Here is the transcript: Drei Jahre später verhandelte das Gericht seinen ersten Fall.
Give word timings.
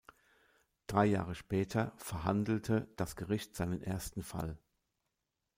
Drei 0.87 1.05
Jahre 1.05 1.35
später 1.35 1.93
verhandelte 1.95 2.87
das 2.95 3.15
Gericht 3.15 3.55
seinen 3.55 3.83
ersten 3.83 4.23
Fall. 4.23 4.57